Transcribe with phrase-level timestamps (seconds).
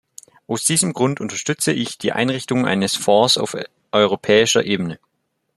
[0.47, 3.55] Aus diesem Grund unterstütze ich die Einrichtung eines Fonds auf
[3.91, 4.97] europäischer Ebene.